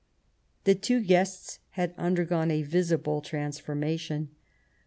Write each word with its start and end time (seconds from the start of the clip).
The 0.63 0.73
two 0.73 0.99
guests 0.99 1.59
had 1.77 1.93
undergone 1.95 2.49
a 2.49 2.63
visible 2.63 3.21
trans 3.21 3.59
formation. 3.59 4.29